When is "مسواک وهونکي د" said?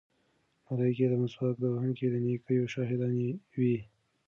1.21-2.15